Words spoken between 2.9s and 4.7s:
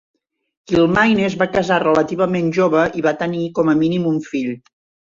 i va tenir com a mínim un fill.